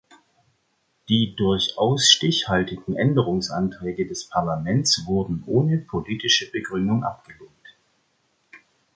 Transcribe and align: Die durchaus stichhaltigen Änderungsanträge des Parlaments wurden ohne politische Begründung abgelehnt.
Die 1.09 1.35
durchaus 1.35 2.09
stichhaltigen 2.09 2.95
Änderungsanträge 2.95 4.07
des 4.07 4.27
Parlaments 4.27 5.05
wurden 5.05 5.43
ohne 5.45 5.77
politische 5.77 6.49
Begründung 6.51 7.03
abgelehnt. 7.03 7.51